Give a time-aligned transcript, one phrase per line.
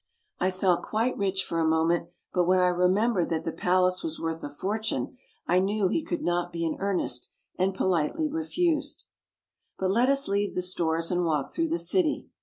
[0.39, 4.19] I felt quite rich for a moment, but when I remembered that the palace was
[4.19, 9.05] worth a fortune, I knew he could not be in earnest, and politely refused.
[9.77, 12.29] But let us leave the stores and walk through the city.